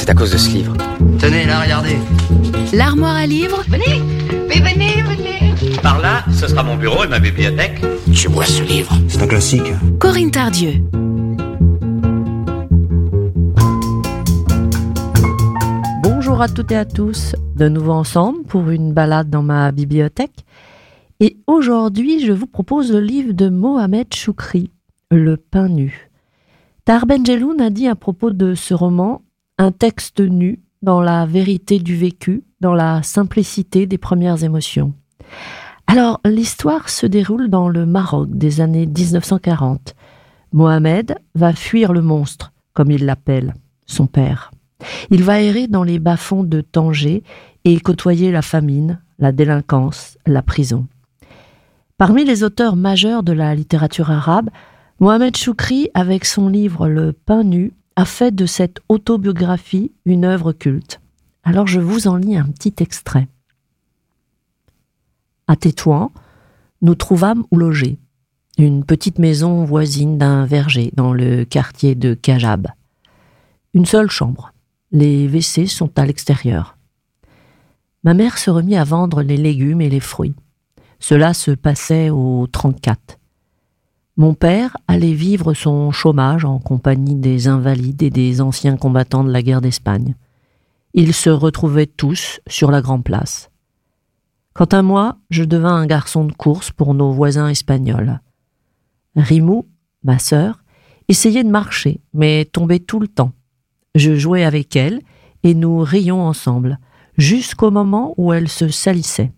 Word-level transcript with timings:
C'est 0.00 0.08
à 0.08 0.14
cause 0.14 0.32
de 0.32 0.38
ce 0.38 0.48
livre. 0.48 0.72
Tenez, 1.18 1.44
là, 1.44 1.60
regardez. 1.60 1.98
L'armoire 2.72 3.16
à 3.16 3.26
livres 3.26 3.62
Venez, 3.68 4.00
mais 4.48 4.58
venez, 4.58 5.02
venez. 5.02 5.76
Par 5.82 6.00
là, 6.00 6.24
ce 6.32 6.48
sera 6.48 6.62
mon 6.62 6.78
bureau 6.78 7.04
et 7.04 7.06
ma 7.06 7.18
bibliothèque. 7.18 7.82
Je 8.10 8.28
vois 8.30 8.46
ce 8.46 8.62
livre. 8.62 8.90
C'est 9.08 9.22
un 9.22 9.26
classique. 9.26 9.70
Corinne 9.98 10.30
Tardieu. 10.30 10.82
Bonjour 16.02 16.40
à 16.40 16.48
toutes 16.48 16.72
et 16.72 16.76
à 16.76 16.86
tous, 16.86 17.36
de 17.56 17.68
nouveau 17.68 17.92
ensemble 17.92 18.42
pour 18.44 18.70
une 18.70 18.94
balade 18.94 19.28
dans 19.28 19.42
ma 19.42 19.70
bibliothèque. 19.70 20.46
Et 21.20 21.36
aujourd'hui, 21.46 22.24
je 22.24 22.32
vous 22.32 22.46
propose 22.46 22.90
le 22.90 23.00
livre 23.00 23.34
de 23.34 23.50
Mohamed 23.50 24.14
Choukri, 24.14 24.70
Le 25.10 25.36
pain 25.36 25.68
nu. 25.68 26.10
Tahar 26.86 27.04
Benjeloun 27.04 27.60
a 27.60 27.68
dit 27.68 27.86
à 27.86 27.96
propos 27.96 28.30
de 28.30 28.54
ce 28.54 28.72
roman 28.72 29.20
un 29.60 29.72
texte 29.72 30.20
nu 30.20 30.60
dans 30.80 31.02
la 31.02 31.26
vérité 31.26 31.78
du 31.78 31.94
vécu, 31.94 32.44
dans 32.62 32.72
la 32.72 33.02
simplicité 33.02 33.86
des 33.86 33.98
premières 33.98 34.42
émotions. 34.42 34.94
Alors, 35.86 36.18
l'histoire 36.24 36.88
se 36.88 37.04
déroule 37.04 37.50
dans 37.50 37.68
le 37.68 37.84
Maroc 37.84 38.30
des 38.30 38.62
années 38.62 38.86
1940. 38.86 39.94
Mohamed 40.54 41.14
va 41.34 41.52
fuir 41.52 41.92
le 41.92 42.00
monstre, 42.00 42.52
comme 42.72 42.90
il 42.90 43.04
l'appelle, 43.04 43.52
son 43.84 44.06
père. 44.06 44.50
Il 45.10 45.24
va 45.24 45.42
errer 45.42 45.66
dans 45.66 45.84
les 45.84 45.98
bas-fonds 45.98 46.44
de 46.44 46.62
Tanger 46.62 47.22
et 47.66 47.80
côtoyer 47.80 48.32
la 48.32 48.40
famine, 48.40 49.02
la 49.18 49.30
délinquance, 49.30 50.16
la 50.26 50.40
prison. 50.40 50.86
Parmi 51.98 52.24
les 52.24 52.44
auteurs 52.44 52.76
majeurs 52.76 53.22
de 53.22 53.32
la 53.32 53.54
littérature 53.54 54.10
arabe, 54.10 54.48
Mohamed 55.00 55.36
Choukri, 55.36 55.90
avec 55.92 56.24
son 56.24 56.48
livre 56.48 56.88
Le 56.88 57.12
pain 57.12 57.44
nu, 57.44 57.74
fait 58.04 58.34
de 58.34 58.46
cette 58.46 58.80
autobiographie 58.88 59.92
une 60.04 60.24
œuvre 60.24 60.52
culte. 60.52 61.00
Alors 61.42 61.66
je 61.66 61.80
vous 61.80 62.08
en 62.08 62.16
lis 62.16 62.36
un 62.36 62.46
petit 62.46 62.74
extrait. 62.80 63.28
À 65.46 65.56
Tétouan, 65.56 66.12
nous 66.82 66.94
trouvâmes 66.94 67.44
où 67.50 67.56
loger, 67.56 67.98
une 68.58 68.84
petite 68.84 69.18
maison 69.18 69.64
voisine 69.64 70.18
d'un 70.18 70.46
verger 70.46 70.90
dans 70.94 71.12
le 71.12 71.44
quartier 71.44 71.94
de 71.94 72.14
Kajab. 72.14 72.68
Une 73.74 73.86
seule 73.86 74.10
chambre. 74.10 74.52
Les 74.92 75.28
WC 75.28 75.66
sont 75.66 75.90
à 75.98 76.04
l'extérieur. 76.04 76.76
Ma 78.02 78.14
mère 78.14 78.38
se 78.38 78.50
remit 78.50 78.76
à 78.76 78.84
vendre 78.84 79.22
les 79.22 79.36
légumes 79.36 79.80
et 79.80 79.90
les 79.90 80.00
fruits. 80.00 80.34
Cela 80.98 81.34
se 81.34 81.52
passait 81.52 82.10
au 82.10 82.46
34. 82.50 83.19
Mon 84.16 84.34
père 84.34 84.76
allait 84.88 85.14
vivre 85.14 85.54
son 85.54 85.90
chômage 85.92 86.44
en 86.44 86.58
compagnie 86.58 87.14
des 87.14 87.48
invalides 87.48 88.02
et 88.02 88.10
des 88.10 88.40
anciens 88.40 88.76
combattants 88.76 89.24
de 89.24 89.30
la 89.30 89.42
guerre 89.42 89.60
d'Espagne. 89.60 90.14
Ils 90.94 91.14
se 91.14 91.30
retrouvaient 91.30 91.86
tous 91.86 92.40
sur 92.46 92.70
la 92.70 92.82
Grande 92.82 93.04
Place. 93.04 93.50
Quant 94.52 94.66
à 94.66 94.82
moi, 94.82 95.16
je 95.30 95.44
devins 95.44 95.76
un 95.76 95.86
garçon 95.86 96.24
de 96.24 96.32
course 96.32 96.70
pour 96.70 96.92
nos 96.94 97.12
voisins 97.12 97.48
espagnols. 97.48 98.20
Rimou, 99.16 99.66
ma 100.02 100.18
sœur, 100.18 100.64
essayait 101.08 101.44
de 101.44 101.48
marcher, 101.48 102.00
mais 102.12 102.44
tombait 102.44 102.80
tout 102.80 103.00
le 103.00 103.08
temps. 103.08 103.32
Je 103.94 104.14
jouais 104.16 104.44
avec 104.44 104.76
elle 104.76 105.00
et 105.42 105.54
nous 105.54 105.78
rions 105.78 106.22
ensemble, 106.22 106.78
jusqu'au 107.16 107.70
moment 107.70 108.14
où 108.16 108.32
elle 108.32 108.48
se 108.48 108.68
salissait. 108.68 109.32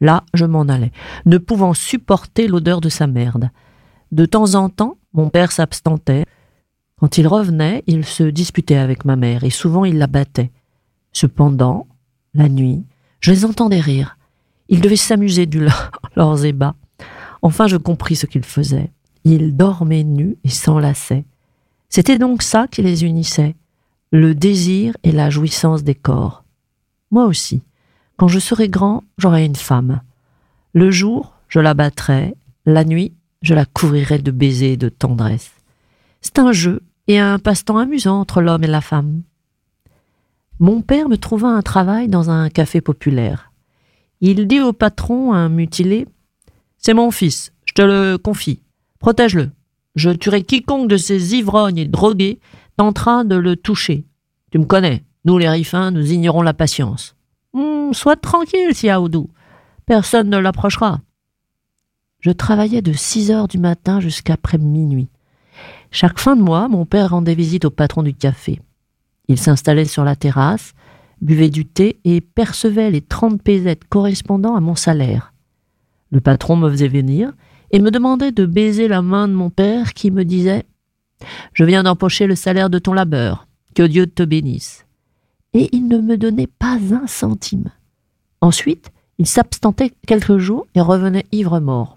Là, 0.00 0.24
je 0.34 0.44
m'en 0.44 0.62
allais, 0.62 0.92
ne 1.26 1.38
pouvant 1.38 1.74
supporter 1.74 2.48
l'odeur 2.48 2.80
de 2.80 2.88
sa 2.88 3.06
merde. 3.06 3.50
De 4.14 4.26
temps 4.26 4.54
en 4.54 4.68
temps, 4.68 4.96
mon 5.12 5.28
père 5.28 5.50
s'abstentait. 5.50 6.24
Quand 7.00 7.18
il 7.18 7.26
revenait, 7.26 7.82
il 7.88 8.04
se 8.04 8.22
disputait 8.22 8.76
avec 8.76 9.04
ma 9.04 9.16
mère 9.16 9.42
et 9.42 9.50
souvent 9.50 9.84
il 9.84 9.98
la 9.98 10.06
battait. 10.06 10.52
Cependant, 11.10 11.88
la 12.32 12.48
nuit, 12.48 12.84
je 13.18 13.32
les 13.32 13.44
entendais 13.44 13.80
rire. 13.80 14.16
Ils 14.68 14.80
devaient 14.80 14.94
s'amuser 14.94 15.46
du 15.46 15.66
leurs 16.14 16.44
ébats. 16.44 16.76
Enfin, 17.42 17.66
je 17.66 17.76
compris 17.76 18.14
ce 18.14 18.26
qu'ils 18.26 18.44
faisaient. 18.44 18.92
Ils 19.24 19.56
dormaient 19.56 20.04
nus 20.04 20.36
et 20.44 20.48
s'enlaçaient. 20.48 21.24
C'était 21.88 22.18
donc 22.18 22.42
ça 22.42 22.68
qui 22.68 22.82
les 22.82 23.02
unissait, 23.02 23.56
le 24.12 24.32
désir 24.32 24.96
et 25.02 25.10
la 25.10 25.28
jouissance 25.28 25.82
des 25.82 25.96
corps. 25.96 26.44
Moi 27.10 27.24
aussi, 27.24 27.62
quand 28.16 28.28
je 28.28 28.38
serai 28.38 28.68
grand, 28.68 29.02
j'aurai 29.18 29.44
une 29.44 29.56
femme. 29.56 30.02
Le 30.72 30.92
jour, 30.92 31.32
je 31.48 31.58
la 31.58 31.74
battrai, 31.74 32.36
la 32.64 32.84
nuit, 32.84 33.12
je 33.44 33.54
la 33.54 33.66
couvrirai 33.66 34.18
de 34.18 34.30
baisers 34.30 34.72
et 34.72 34.76
de 34.78 34.88
tendresse. 34.88 35.52
C'est 36.22 36.38
un 36.38 36.52
jeu 36.52 36.80
et 37.06 37.18
un 37.18 37.38
passe-temps 37.38 37.76
amusant 37.76 38.18
entre 38.18 38.40
l'homme 38.40 38.64
et 38.64 38.68
la 38.68 38.80
femme. 38.80 39.22
Mon 40.58 40.80
père 40.80 41.10
me 41.10 41.18
trouva 41.18 41.48
un 41.48 41.60
travail 41.60 42.08
dans 42.08 42.30
un 42.30 42.48
café 42.48 42.80
populaire. 42.80 43.52
Il 44.22 44.46
dit 44.46 44.60
au 44.60 44.72
patron, 44.72 45.34
un 45.34 45.50
mutilé 45.50 46.06
C'est 46.78 46.94
mon 46.94 47.10
fils, 47.10 47.52
je 47.66 47.74
te 47.74 47.82
le 47.82 48.16
confie. 48.16 48.62
Protège-le. 48.98 49.50
Je 49.94 50.08
tuerai 50.08 50.42
quiconque 50.42 50.88
de 50.88 50.96
ces 50.96 51.34
ivrognes 51.34 51.78
et 51.78 51.86
drogués 51.86 52.40
tentera 52.78 53.24
de 53.24 53.36
le 53.36 53.56
toucher. 53.56 54.06
Tu 54.50 54.58
me 54.58 54.64
connais, 54.64 55.04
nous 55.26 55.36
les 55.36 55.50
riffins, 55.50 55.90
nous 55.90 56.12
ignorons 56.12 56.42
la 56.42 56.54
patience. 56.54 57.14
Hum, 57.52 57.92
sois 57.92 58.16
tranquille, 58.16 58.74
Siaoudou. 58.74 59.28
Personne 59.84 60.30
ne 60.30 60.38
l'approchera. 60.38 61.00
Je 62.24 62.30
travaillais 62.30 62.80
de 62.80 62.94
six 62.94 63.30
heures 63.30 63.48
du 63.48 63.58
matin 63.58 64.00
jusqu'après 64.00 64.56
minuit. 64.56 65.08
Chaque 65.90 66.18
fin 66.18 66.36
de 66.36 66.40
mois, 66.40 66.68
mon 66.68 66.86
père 66.86 67.10
rendait 67.10 67.34
visite 67.34 67.66
au 67.66 67.70
patron 67.70 68.02
du 68.02 68.14
café. 68.14 68.62
Il 69.28 69.38
s'installait 69.38 69.84
sur 69.84 70.04
la 70.04 70.16
terrasse, 70.16 70.72
buvait 71.20 71.50
du 71.50 71.66
thé 71.66 72.00
et 72.04 72.22
percevait 72.22 72.90
les 72.90 73.02
trente 73.02 73.42
pesettes 73.42 73.84
correspondant 73.90 74.56
à 74.56 74.60
mon 74.60 74.74
salaire. 74.74 75.34
Le 76.12 76.22
patron 76.22 76.56
me 76.56 76.70
faisait 76.70 76.88
venir 76.88 77.30
et 77.72 77.78
me 77.78 77.90
demandait 77.90 78.32
de 78.32 78.46
baiser 78.46 78.88
la 78.88 79.02
main 79.02 79.28
de 79.28 79.34
mon 79.34 79.50
père 79.50 79.92
qui 79.92 80.10
me 80.10 80.24
disait 80.24 80.64
Je 81.52 81.64
viens 81.64 81.82
d'empocher 81.82 82.26
le 82.26 82.36
salaire 82.36 82.70
de 82.70 82.78
ton 82.78 82.94
labeur. 82.94 83.46
Que 83.74 83.82
Dieu 83.82 84.06
te 84.06 84.22
bénisse. 84.22 84.86
Et 85.52 85.68
il 85.72 85.88
ne 85.88 85.98
me 85.98 86.16
donnait 86.16 86.46
pas 86.46 86.78
un 86.90 87.06
centime. 87.06 87.68
Ensuite, 88.40 88.92
il 89.18 89.26
s'abstentait 89.26 89.92
quelques 90.06 90.38
jours 90.38 90.66
et 90.74 90.80
revenait 90.80 91.26
ivre-mort. 91.32 91.93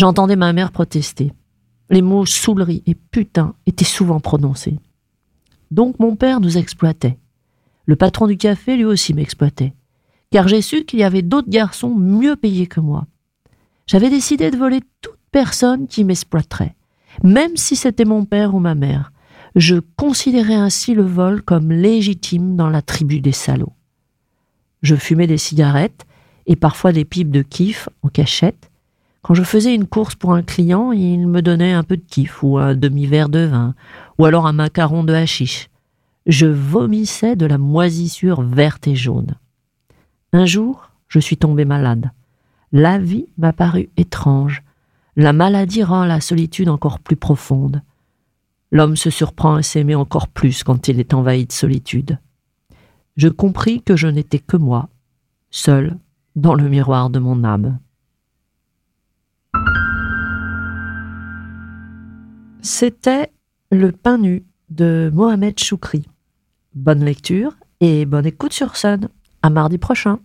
J'entendais 0.00 0.34
ma 0.34 0.54
mère 0.54 0.72
protester. 0.72 1.30
Les 1.90 2.00
mots 2.00 2.24
soulerie 2.24 2.82
et 2.86 2.94
putain 2.94 3.54
étaient 3.66 3.84
souvent 3.84 4.18
prononcés. 4.18 4.78
Donc 5.70 5.98
mon 5.98 6.16
père 6.16 6.40
nous 6.40 6.56
exploitait. 6.56 7.18
Le 7.84 7.96
patron 7.96 8.26
du 8.26 8.38
café 8.38 8.78
lui 8.78 8.86
aussi 8.86 9.12
m'exploitait, 9.12 9.74
car 10.30 10.48
j'ai 10.48 10.62
su 10.62 10.86
qu'il 10.86 11.00
y 11.00 11.02
avait 11.02 11.20
d'autres 11.20 11.50
garçons 11.50 11.94
mieux 11.94 12.34
payés 12.34 12.66
que 12.66 12.80
moi. 12.80 13.08
J'avais 13.86 14.08
décidé 14.08 14.50
de 14.50 14.56
voler 14.56 14.80
toute 15.02 15.18
personne 15.32 15.86
qui 15.86 16.04
m'exploiterait, 16.04 16.76
même 17.22 17.58
si 17.58 17.76
c'était 17.76 18.06
mon 18.06 18.24
père 18.24 18.54
ou 18.54 18.58
ma 18.58 18.74
mère. 18.74 19.12
Je 19.54 19.76
considérais 19.98 20.54
ainsi 20.54 20.94
le 20.94 21.04
vol 21.04 21.42
comme 21.42 21.72
légitime 21.72 22.56
dans 22.56 22.70
la 22.70 22.80
tribu 22.80 23.20
des 23.20 23.32
salauds. 23.32 23.74
Je 24.80 24.96
fumais 24.96 25.26
des 25.26 25.36
cigarettes 25.36 26.06
et 26.46 26.56
parfois 26.56 26.92
des 26.92 27.04
pipes 27.04 27.30
de 27.30 27.42
kiff 27.42 27.90
en 28.02 28.08
cachette. 28.08 28.69
Quand 29.30 29.34
je 29.34 29.44
faisais 29.44 29.76
une 29.76 29.86
course 29.86 30.16
pour 30.16 30.34
un 30.34 30.42
client, 30.42 30.90
il 30.90 31.28
me 31.28 31.40
donnait 31.40 31.72
un 31.72 31.84
peu 31.84 31.96
de 31.96 32.02
kiff 32.02 32.42
ou 32.42 32.58
un 32.58 32.74
demi-verre 32.74 33.28
de 33.28 33.44
vin 33.44 33.76
ou 34.18 34.24
alors 34.24 34.48
un 34.48 34.52
macaron 34.52 35.04
de 35.04 35.14
hashish. 35.14 35.68
Je 36.26 36.46
vomissais 36.46 37.36
de 37.36 37.46
la 37.46 37.56
moisissure 37.56 38.42
verte 38.42 38.88
et 38.88 38.96
jaune. 38.96 39.36
Un 40.32 40.46
jour, 40.46 40.90
je 41.06 41.20
suis 41.20 41.36
tombé 41.36 41.64
malade. 41.64 42.10
La 42.72 42.98
vie 42.98 43.26
m'a 43.38 43.52
paru 43.52 43.88
étrange. 43.96 44.64
La 45.14 45.32
maladie 45.32 45.84
rend 45.84 46.06
la 46.06 46.20
solitude 46.20 46.68
encore 46.68 46.98
plus 46.98 47.14
profonde. 47.14 47.82
L'homme 48.72 48.96
se 48.96 49.10
surprend 49.10 49.54
à 49.54 49.62
s'aimer 49.62 49.94
encore 49.94 50.26
plus 50.26 50.64
quand 50.64 50.88
il 50.88 50.98
est 50.98 51.14
envahi 51.14 51.46
de 51.46 51.52
solitude. 51.52 52.18
Je 53.16 53.28
compris 53.28 53.80
que 53.80 53.94
je 53.94 54.08
n'étais 54.08 54.40
que 54.40 54.56
moi, 54.56 54.88
seul 55.52 55.98
dans 56.34 56.54
le 56.54 56.68
miroir 56.68 57.10
de 57.10 57.20
mon 57.20 57.44
âme. 57.44 57.78
C'était 62.62 63.30
Le 63.70 63.92
pain 63.92 64.18
nu 64.18 64.44
de 64.68 65.10
Mohamed 65.14 65.58
Choukri. 65.58 66.02
Bonne 66.74 67.04
lecture 67.04 67.54
et 67.80 68.04
bonne 68.04 68.26
écoute 68.26 68.52
sur 68.52 68.76
Sun. 68.76 69.08
À 69.42 69.50
mardi 69.50 69.78
prochain. 69.78 70.18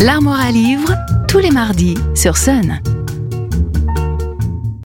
L'armoire 0.00 0.40
à 0.40 0.50
livres, 0.50 0.94
tous 1.26 1.38
les 1.38 1.50
mardis 1.50 1.96
sur 2.14 2.36
Sun. 2.36 2.80